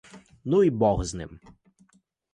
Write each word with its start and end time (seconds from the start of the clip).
Ну 0.45 0.63
й 0.63 0.69
бог 0.69 1.03
з 1.03 1.13
ним! 1.13 1.39